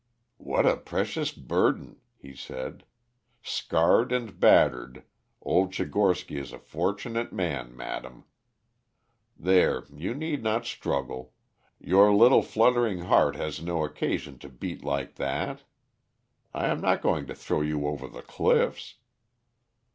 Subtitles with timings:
[0.39, 2.85] "What a precious burden!" he said.
[3.43, 5.03] "Scarred and battered,
[5.43, 8.23] old Tchigorsky is a fortunate man, madam.
[9.37, 11.35] There, you need not struggle;
[11.79, 15.65] your little fluttering heart has no occasion to beat like that.
[16.51, 18.95] I am not going to throw you over the cliffs."